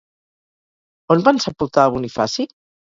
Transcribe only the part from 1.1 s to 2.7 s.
On van sepultar a Bonifaci?